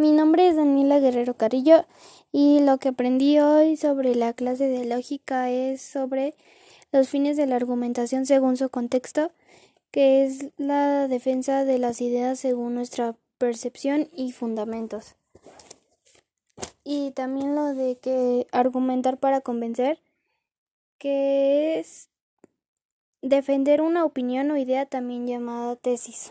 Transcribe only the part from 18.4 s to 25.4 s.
argumentar para convencer, que es defender una opinión o idea también